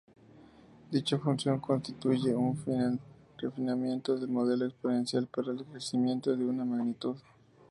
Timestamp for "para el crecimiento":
5.27-6.35